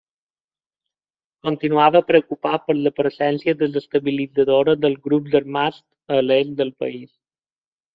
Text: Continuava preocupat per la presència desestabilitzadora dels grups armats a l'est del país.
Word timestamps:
Continuava 1.47 2.01
preocupat 2.07 2.65
per 2.71 2.77
la 2.79 2.93
presència 3.01 3.57
desestabilitzadora 3.61 4.77
dels 4.83 5.01
grups 5.09 5.41
armats 5.45 5.83
a 6.19 6.23
l'est 6.31 6.61
del 6.63 6.79
país. 6.85 7.11